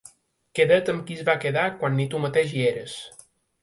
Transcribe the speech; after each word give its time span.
Queda't 0.59 0.89
amb 0.93 1.05
qui 1.11 1.19
es 1.19 1.23
va 1.29 1.37
quedar 1.45 1.69
quan 1.79 1.97
ni 2.01 2.11
tu 2.15 2.27
mateix 2.27 2.59
hi 2.59 2.69
eres. 2.75 3.01